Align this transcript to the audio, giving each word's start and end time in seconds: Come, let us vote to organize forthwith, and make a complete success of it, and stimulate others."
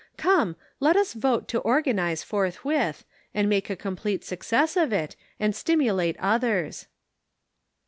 Come, 0.17 0.55
let 0.79 0.95
us 0.95 1.13
vote 1.13 1.47
to 1.49 1.59
organize 1.59 2.23
forthwith, 2.23 3.05
and 3.35 3.47
make 3.47 3.69
a 3.69 3.75
complete 3.75 4.23
success 4.23 4.75
of 4.75 4.91
it, 4.91 5.15
and 5.39 5.55
stimulate 5.55 6.15
others." 6.17 6.87